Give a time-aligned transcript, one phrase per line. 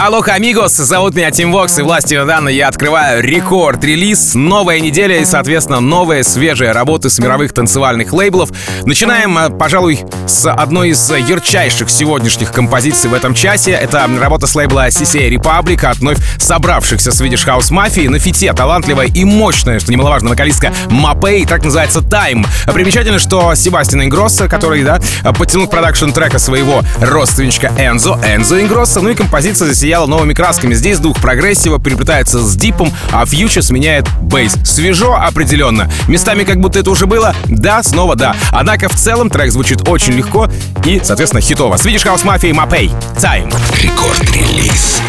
[0.00, 5.18] Aloha, amigos, зовут меня Тим Вокс, и властью данной я открываю Record Release, новая неделя
[5.18, 8.50] и, соответственно, новые свежие работы с мировых танцевальных лейблов.
[8.84, 13.72] Начинаем, э, пожалуй, с одной из ярчайших сегодняшних композиций в этом часе.
[13.72, 19.06] Это работа с лейбла SSA Republic от вновь собравшихся Swedish House Mafia на фите талантливая
[19.06, 22.46] и мощная, что немаловажно, вокалистка Mapei, так называется Time.
[22.72, 25.00] Примечательно, что Себастьян Ингросса, который, да,
[25.36, 30.74] подтянул продакшн трека своего родственничка Энзо, Энзо Ингросса, ну и композиция засияла засияла новыми красками.
[30.74, 34.54] Здесь дух прогрессива переплетается с deep ом, а future сменяет bass.
[34.62, 35.90] Свежо определенно.
[36.08, 37.34] Местами как будто это уже было.
[37.46, 38.36] Да, снова да.
[38.52, 40.46] Однако в целом трек звучит очень легко
[40.84, 41.76] и, соответственно, хитово.
[41.76, 42.90] Swedish House Mafia и Mapei.
[43.16, 43.50] Time.
[43.82, 45.00] Record Release.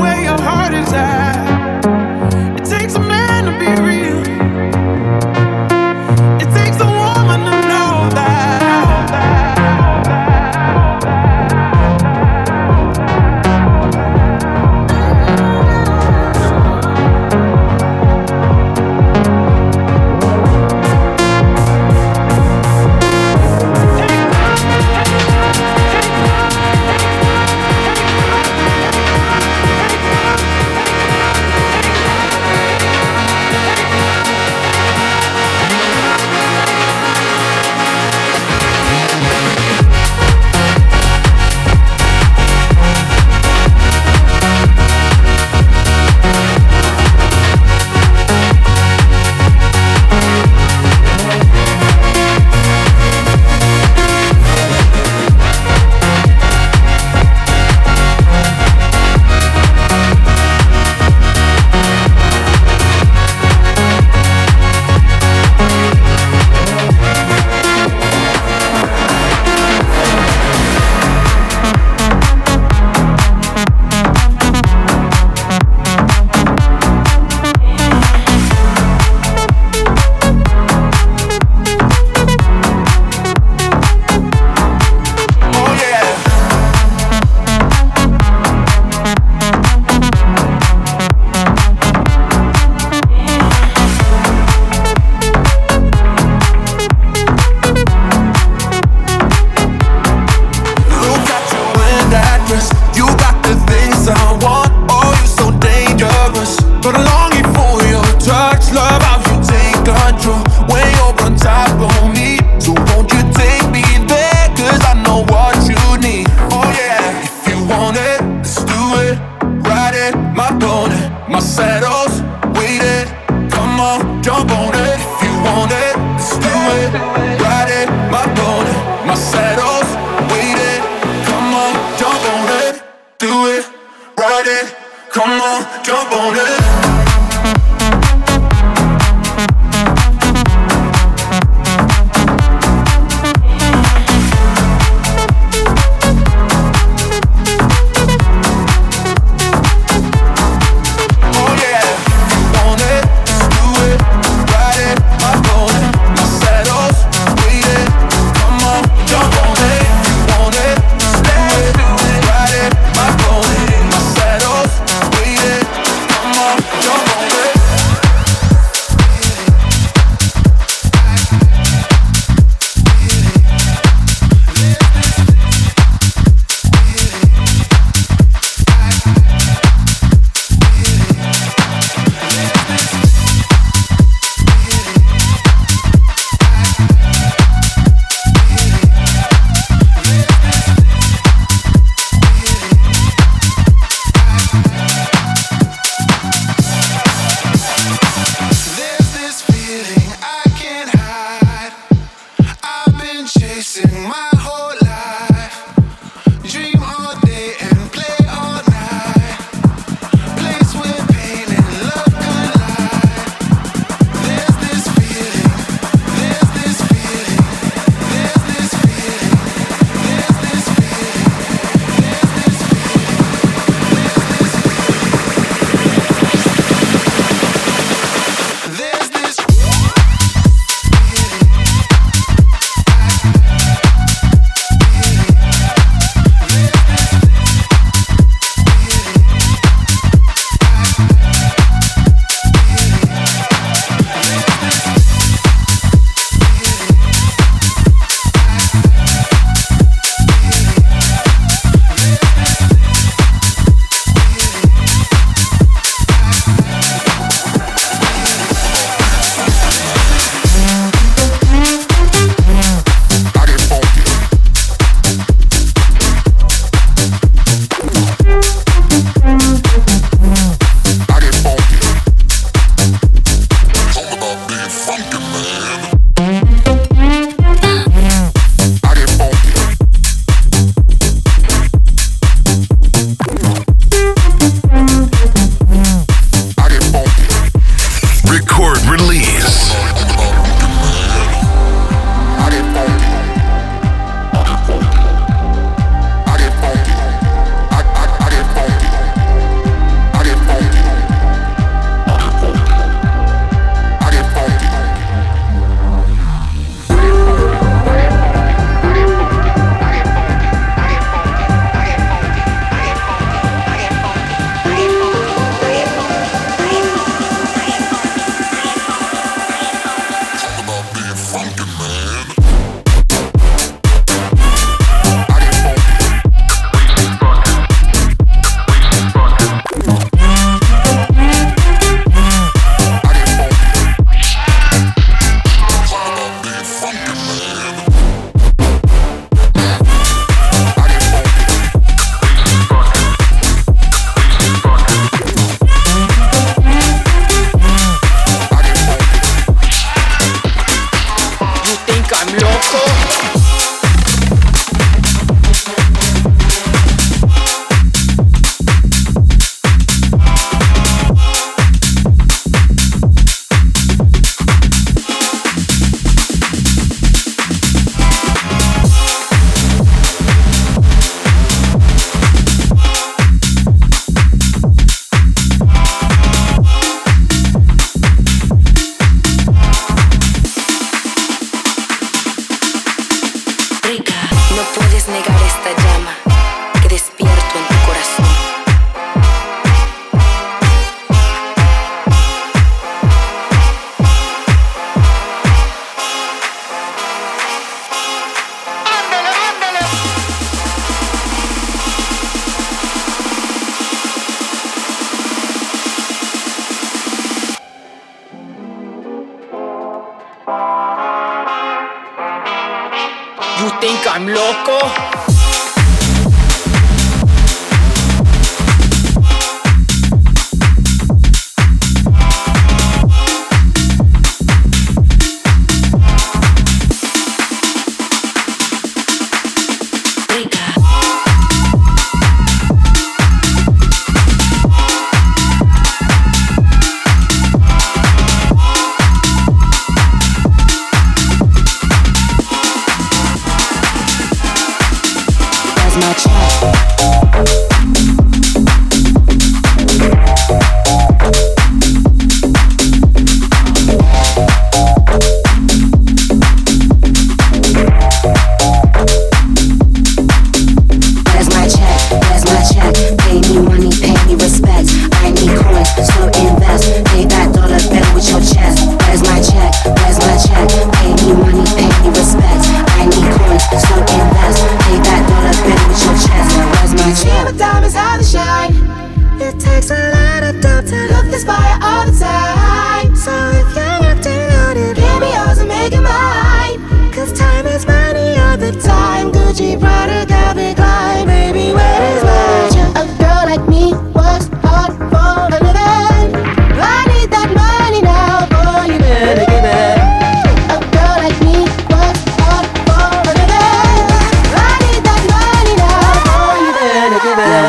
[0.00, 0.23] where your heart is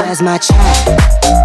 [0.06, 1.45] as my child.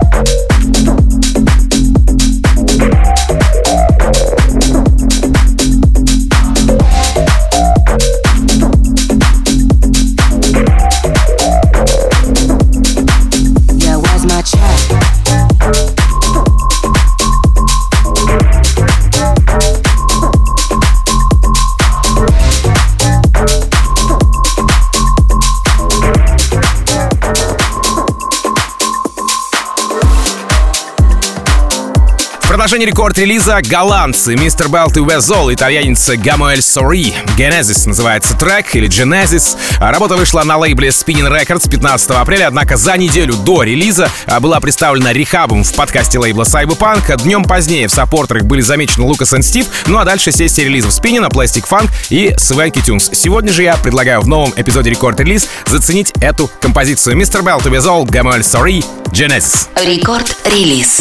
[32.60, 34.68] продолжение Record Release а голландцы Mr.
[34.68, 37.14] Belt и Wezol, итальянец Gamuel Sori.
[37.38, 39.56] Genesis называется трек, или Genesis.
[39.78, 44.40] А работа вышла на лейбле Spinnin' Records 15 апреля, однако за неделю до релиза а,
[44.40, 47.22] была представлена R3hab ом в подкасте лейбла Cyberpunk.
[47.22, 51.21] Днем позднее в саппортерах были замечены Лукас и Стив, ну а дальше сессия релизов Spinnin'
[51.21, 53.14] а, Plastic Funk и Swanky Tunes.
[53.14, 57.16] Сегодня же я предлагаю в новом эпизоде рекорд-релиз заценить эту композицию.
[57.16, 57.40] Mr.
[57.40, 59.68] Belt и Wezol, Gamuel Sori, Genesis.
[59.82, 61.00] Рекорд-релиз.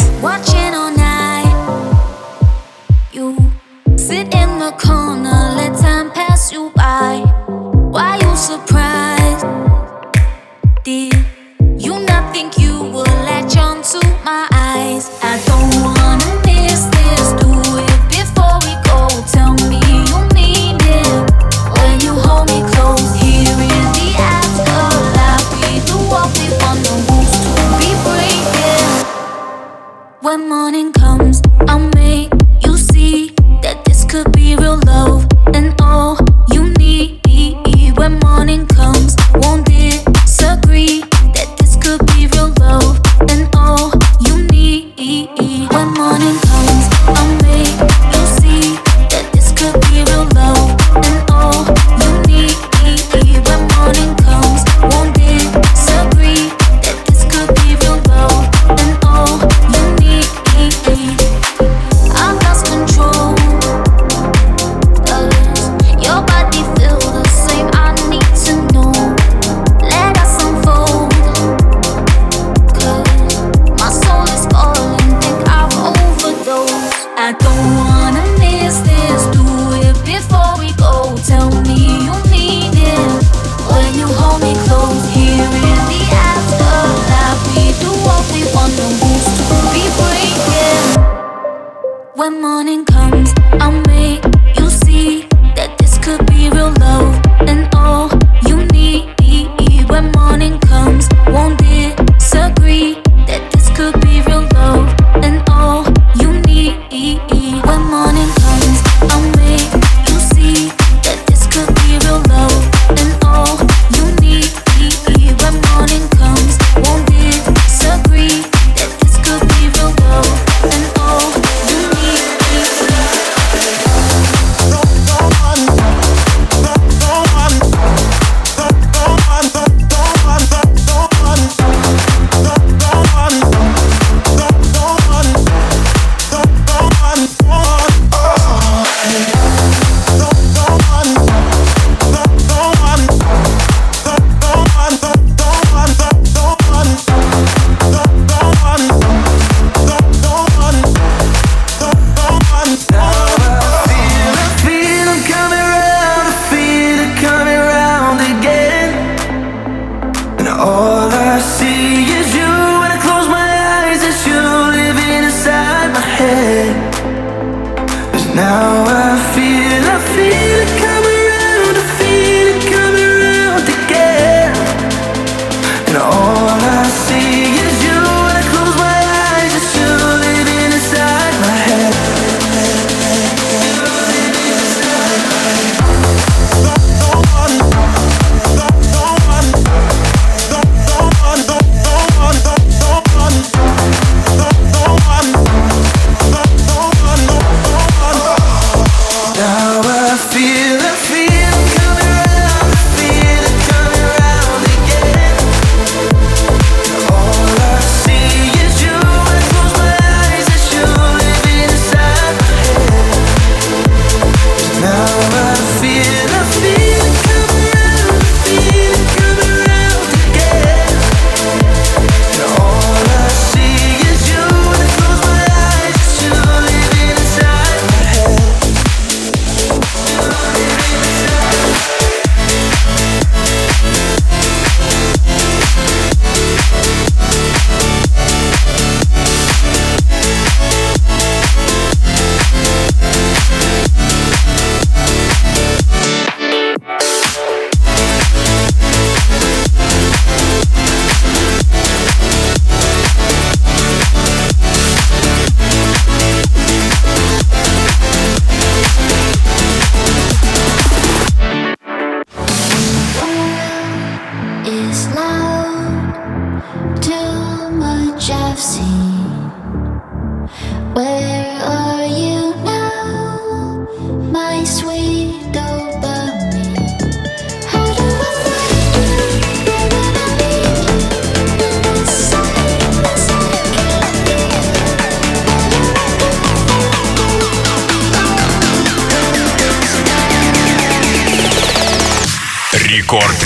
[292.72, 293.42] Рекорд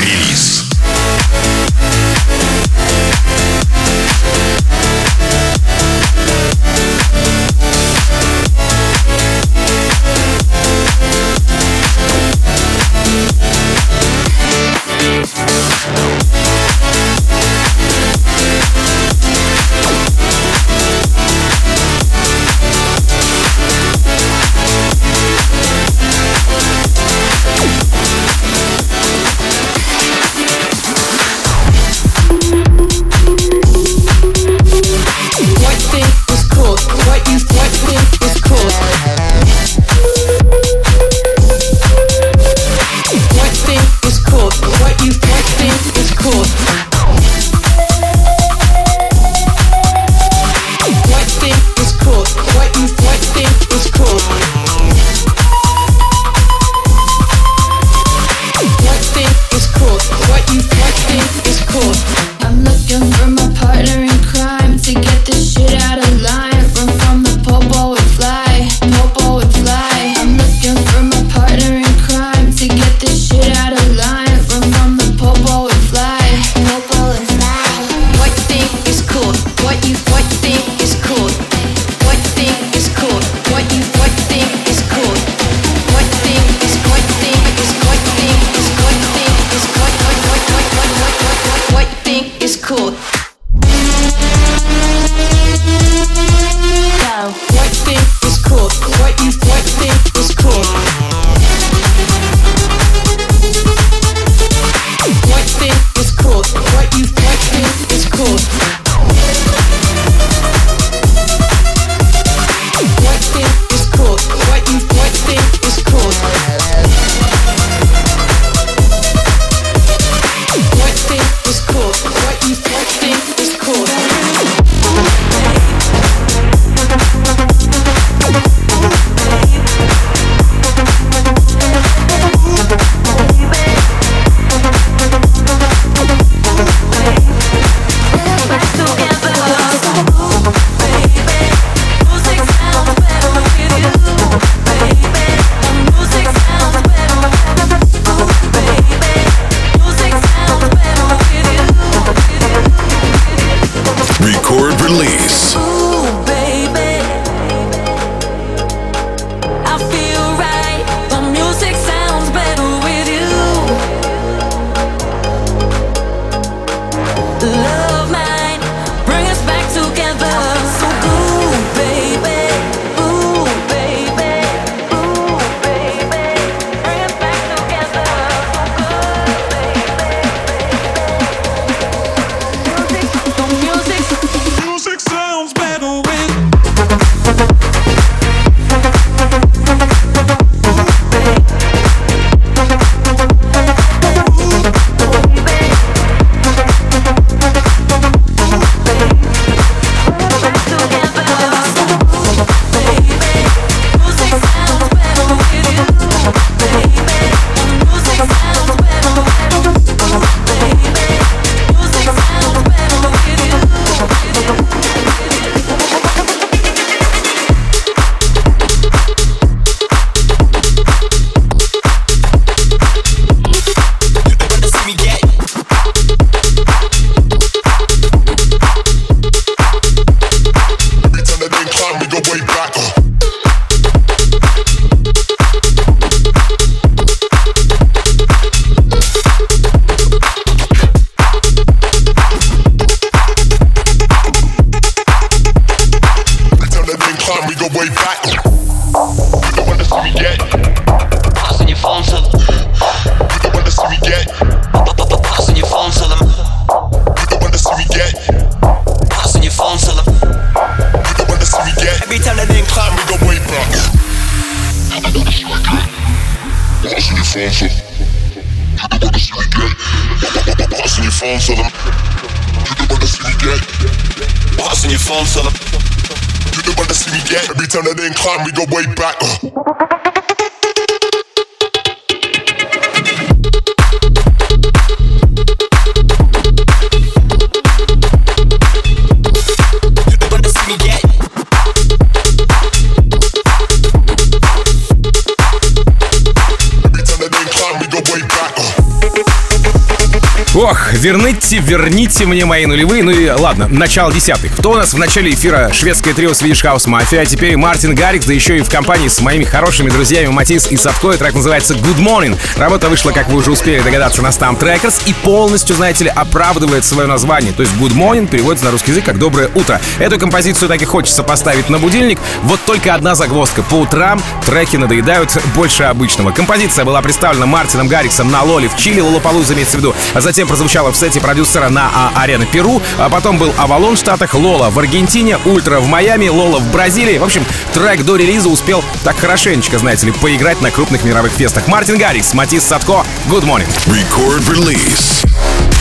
[301.05, 303.03] верните, верните мне мои нулевые.
[303.03, 304.57] Ну и ладно, начало десятых.
[304.57, 308.25] Кто у нас в начале эфира шведское трио Swedish House Mafia, а теперь Мартин Гаррикс,
[308.25, 311.11] да еще и в компании с моими хорошими друзьями Матис и Садко.
[311.11, 312.39] И трек называется Good Morning.
[312.57, 316.87] Работа вышла, как вы уже успели догадаться, на STMPD RCRDS и полностью, знаете ли, оправдывает
[316.87, 317.53] свое название.
[317.53, 319.79] То есть Good Morning переводится на русский язык как «Доброе утро».
[319.99, 322.19] Эту композицию так и хочется поставить на будильник.
[322.45, 323.63] Вот только одна загвоздка.
[323.63, 326.31] По утрам треки надоедают больше обычного.
[326.31, 330.49] Композиция была представлена Мартином Гарриксом на Лоле в Чили, Лолопалуза имеется в виду, а затем
[330.49, 334.71] прозвучала в сете продюсера на а, Арена Перу, а потом был Авалон в Штатах, Лола
[334.71, 337.19] в Аргентине, Ультра в Майами, Лола в Бразилии.
[337.19, 341.67] В общем, трек до релиза успел так хорошенечко, знаете ли, поиграть на крупных мировых фестах.
[341.67, 343.69] Мартин Гаррикс, Матис Садко, Good Morning.
[343.87, 345.74] Record release.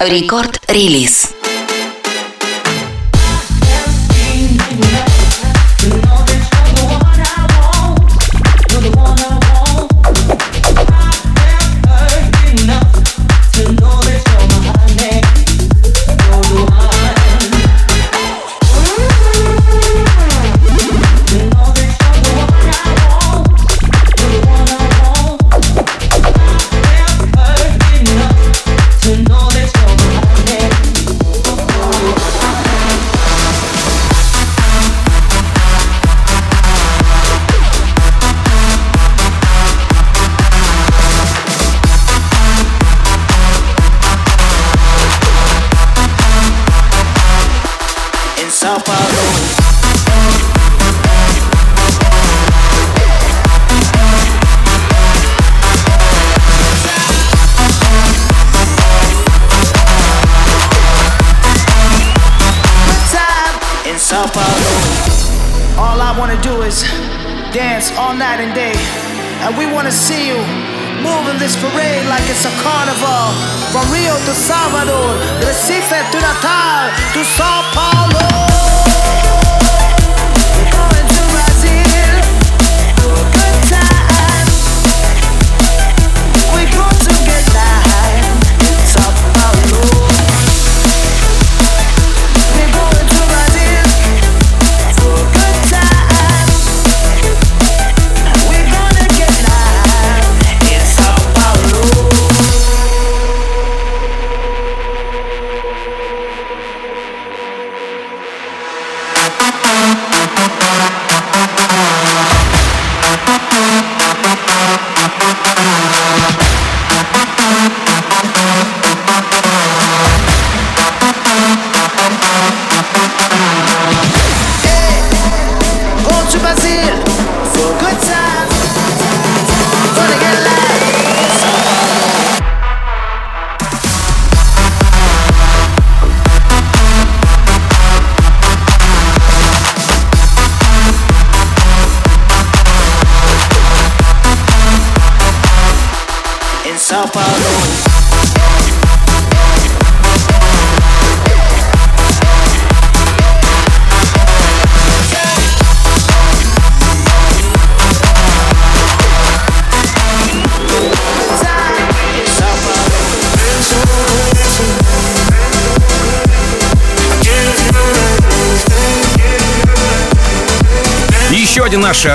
[0.00, 1.39] Рекорд релиз.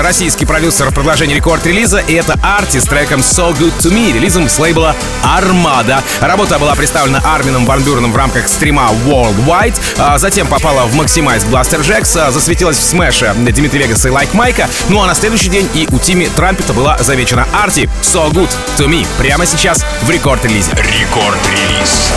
[0.06, 4.56] российский продюсер продолжения рекорд-релиза, и это Арти с треком So Good To Me, релизом с
[4.56, 6.00] лейбла Армада.
[6.20, 11.44] Работа была представлена Армином Ван Бюреном в рамках стрима Worldwide, а затем попала в Maximize
[11.48, 15.68] Бластер Джекса, засветилась в смеше Димитри Вегаса и Лайк Майка, ну а на следующий день
[15.74, 20.70] и у Тими Трампета была замечена Арти So Good To Me прямо сейчас в рекорд-релизе.
[20.70, 22.12] Рекорд-релиз.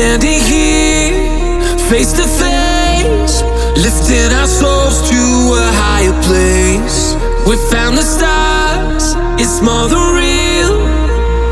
[0.00, 3.42] Standing here, face to face,
[3.76, 5.20] lifting our souls to
[5.60, 7.12] a higher place.
[7.46, 10.72] We found the stars, it's more than real.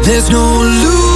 [0.02, 1.07] There's no illusions.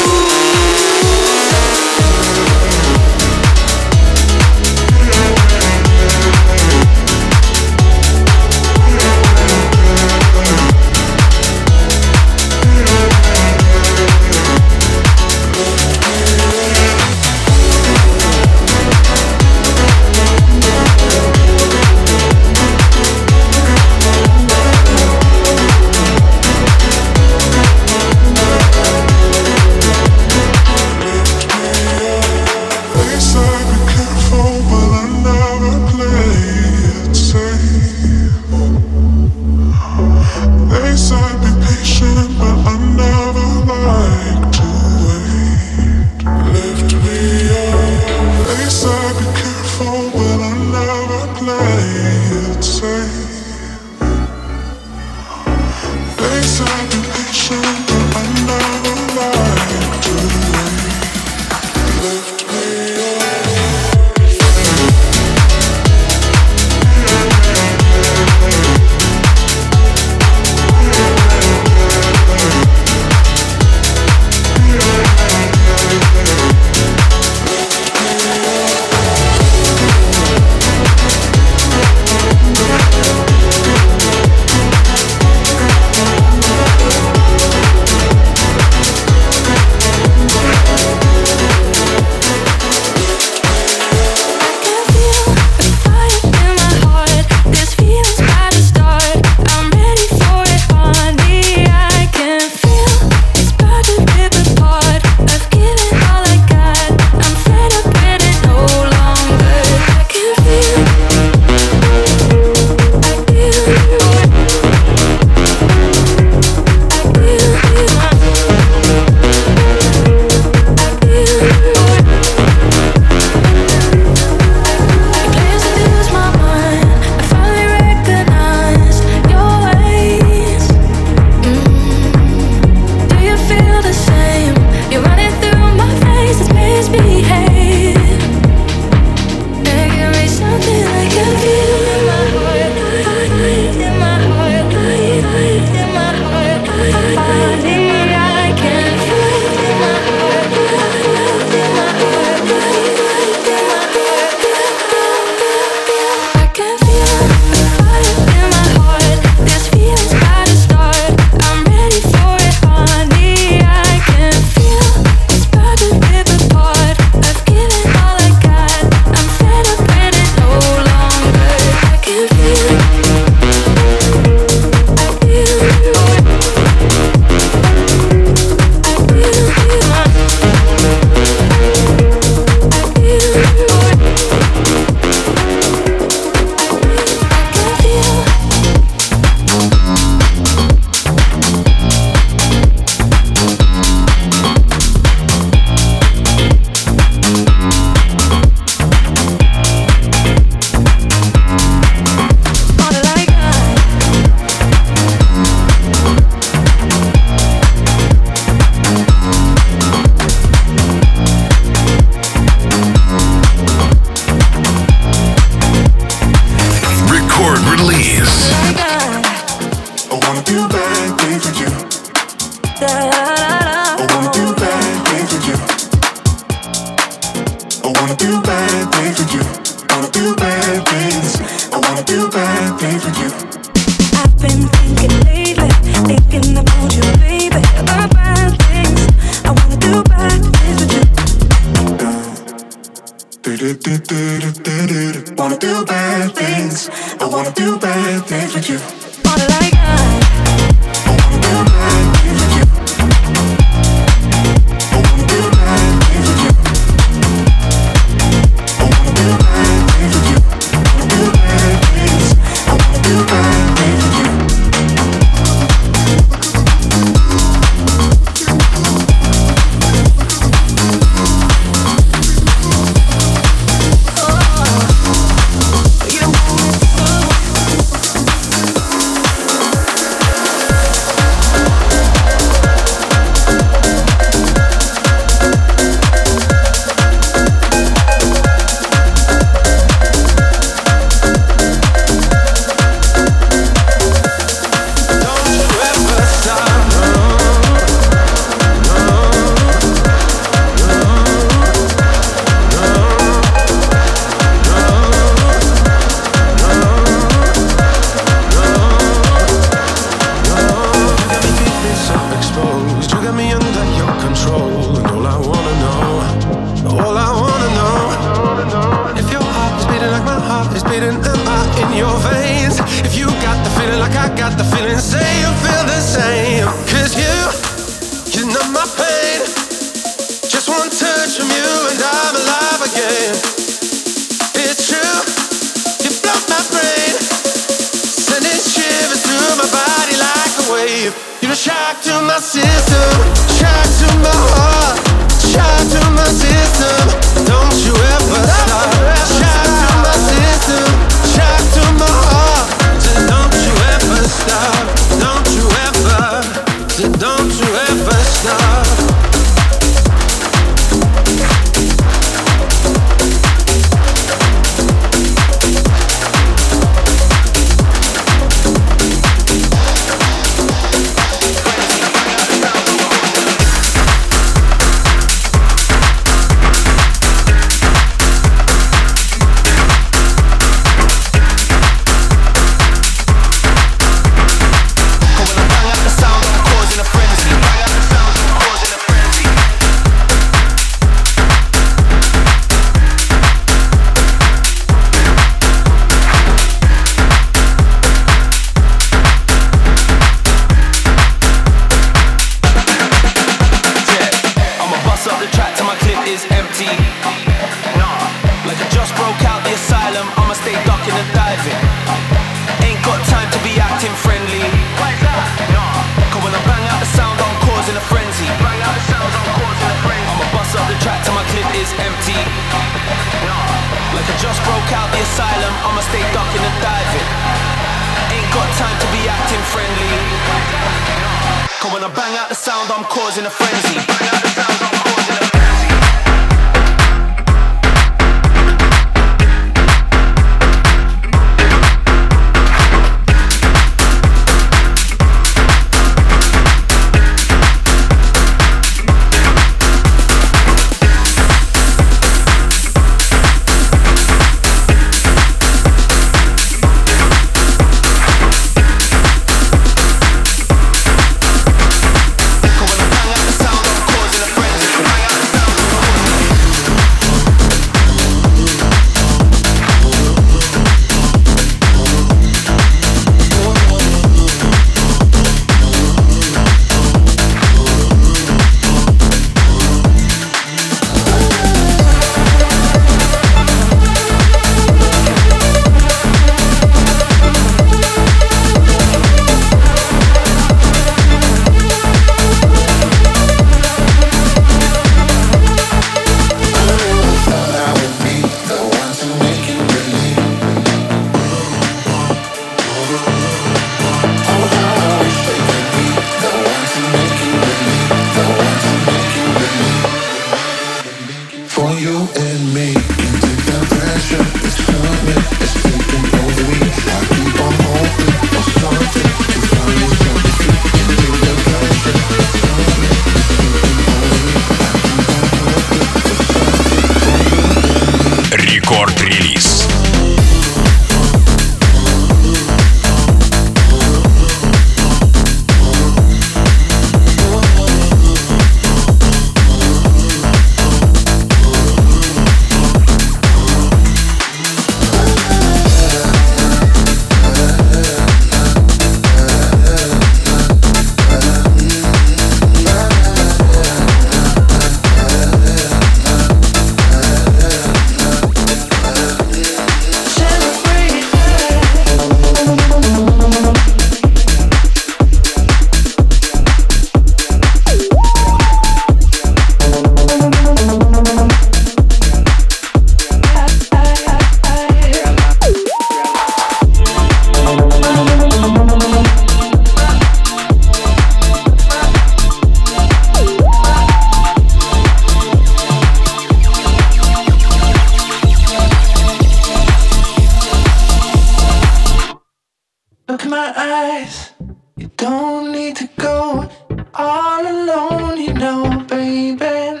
[593.28, 594.52] Look in my eyes.
[594.96, 596.66] You don't need to go
[597.12, 600.00] all alone, you know, baby.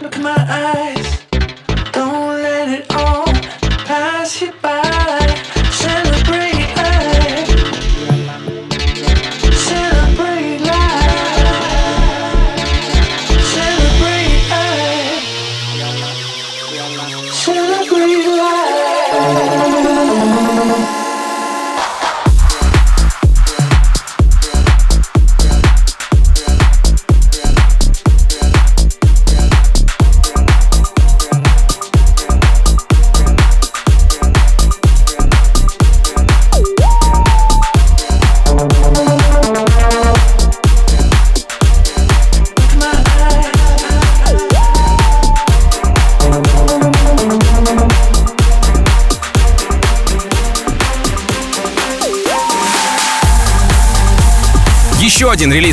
[0.00, 0.95] Look in my eyes.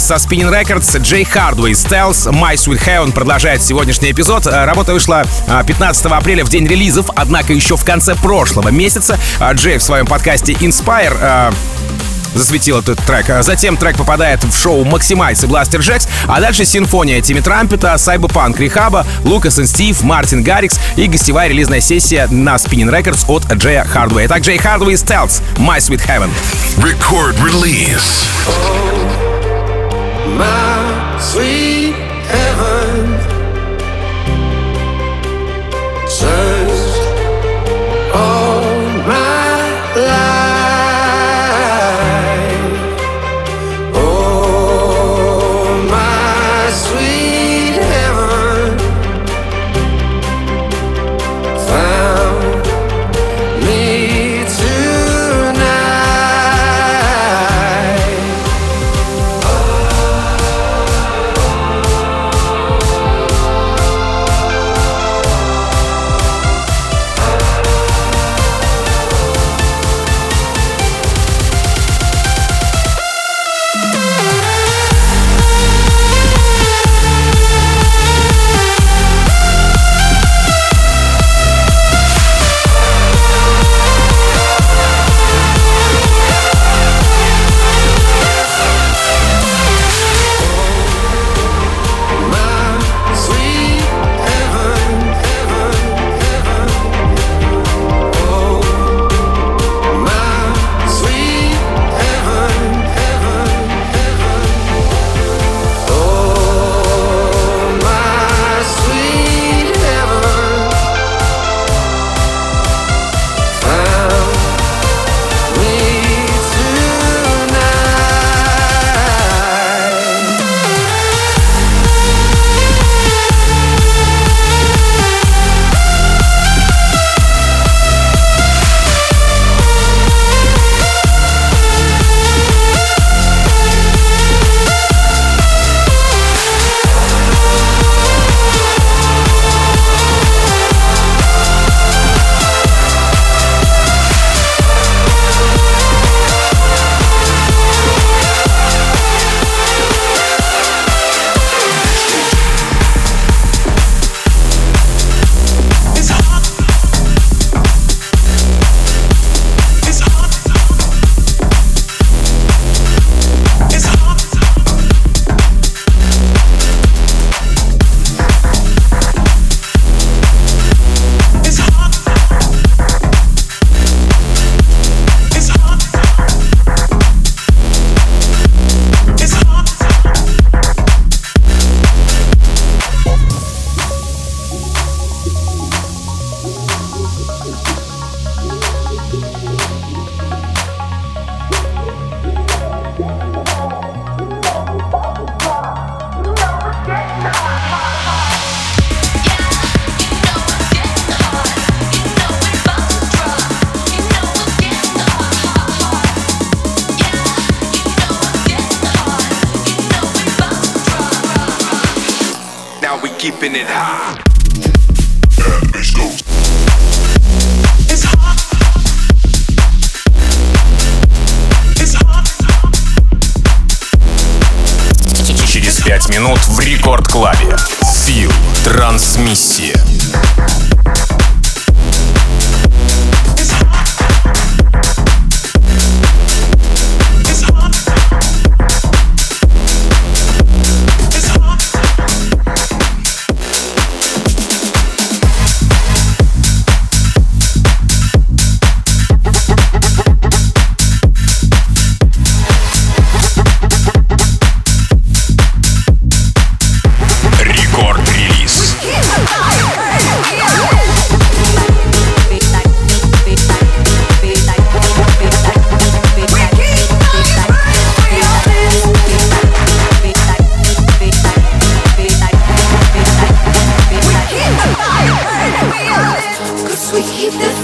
[0.03, 4.45] Релиз со Spinning Records Джей Hardway Stealth My Sweet Heaven продолжает сегодняшний эпизод.
[4.47, 9.17] Э, Работа вышла э, 15 апреля в день релизов, однако еще в конце прошлого месяца
[9.39, 11.51] э, Джей в своем подкасте Inspire э,
[12.35, 13.27] засветил этот трек.
[13.43, 18.59] Затем трек попадает в шоу Maximize и Blaster Jacks, а дальше симфония Тимми Трампета, Сайбопанк
[18.59, 23.85] Рихаба, Лукас и Стив, Мартин Гаррикс и гостевая релизная сессия на Spinning Records от Джея
[23.85, 24.25] Хардвей.
[24.25, 26.29] Итак, Джей Хардвей Stealth My Sweet Heaven.
[26.77, 29.02] Record release.
[30.37, 32.02] My sweet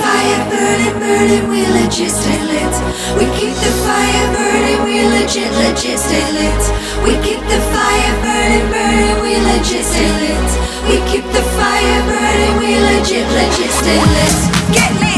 [0.09, 2.75] fire burning, burning, we legit stay lit.
[3.17, 6.63] We keep the fire burning, we legit, legit stay lit.
[7.05, 10.49] We keep the fire burning, burning, we legit stay lit.
[10.89, 14.37] We keep the fire burning, we legit, legit stay lit.
[14.73, 15.08] Get lit.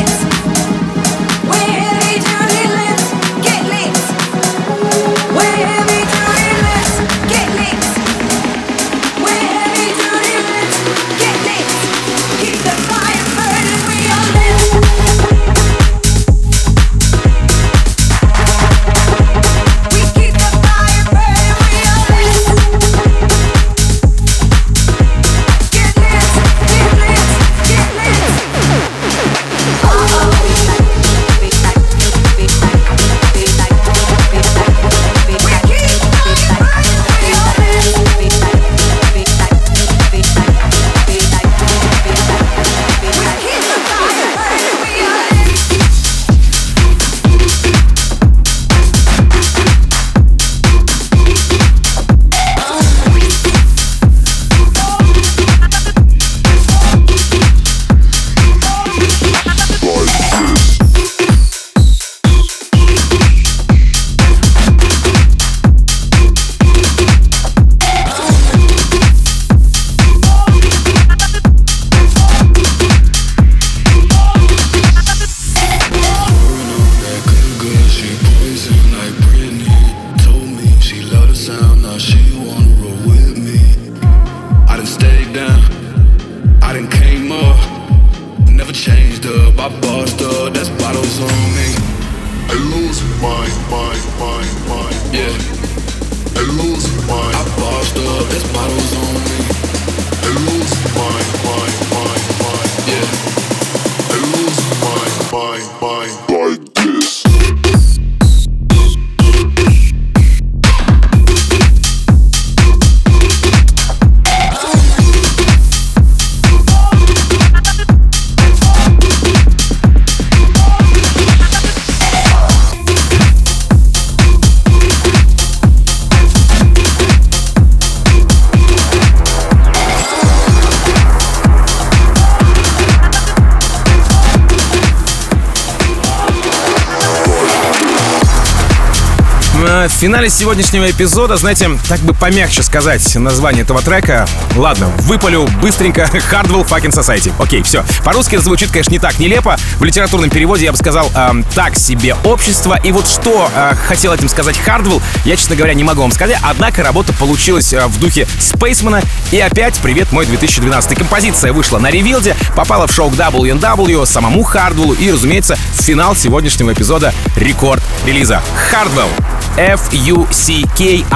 [140.01, 144.27] Финале сегодняшнего эпизода, знаете, так бы помягче сказать название этого трека.
[144.55, 147.31] Ладно, выпалю быстренько Hardwell Fucking Society.
[147.37, 147.85] Окей, все.
[148.03, 149.57] По-русски это звучит, конечно, не так нелепо.
[149.77, 152.79] В литературном переводе я бы сказал эм, «так себе общество».
[152.83, 156.39] И вот что э, хотел этим сказать Hardwell, я, честно говоря, не могу вам сказать.
[156.41, 159.03] Однако работа получилась э, в духе Спейсмана.
[159.31, 164.41] И опять привет мой 2012 композиция вышла на ревилде, попала в шоу к WNW, самому
[164.41, 168.41] Хардвеллу и, разумеется, финал сегодняшнего эпизода рекорд релиза.
[168.71, 169.11] Hardwell.
[169.57, 171.07] F-U-C-K-I-N-G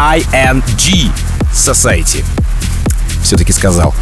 [1.53, 2.23] Society.
[3.23, 3.93] Все-таки сказал.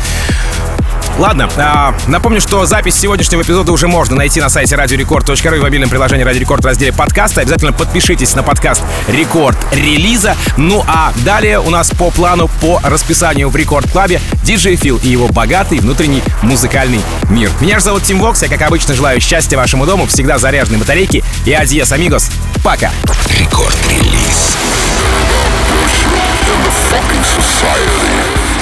[1.24, 5.62] Ладно, а, напомню, что запись сегодняшнего эпизода уже можно найти на сайте radiorecord.ru и в
[5.62, 7.40] мобильном приложении Radio Record в разделе подкаста.
[7.40, 10.36] Обязательно подпишитесь на подкаст Рекорд релиза.
[10.58, 15.08] Ну а далее у нас по плану, по расписанию в Рекорд Клабе диджей Фил и
[15.08, 17.00] его богатый внутренний музыкальный
[17.30, 17.50] мир.
[17.62, 21.24] Меня же зовут Тим Вокс, я как обычно желаю счастья вашему дому, всегда заряженной батарейки
[21.46, 22.32] и adiós, amigos.
[22.66, 22.92] Пока.
[23.40, 24.58] Рекорд релиз.
[26.66, 28.53] Besides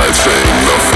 [0.00, 0.87] I think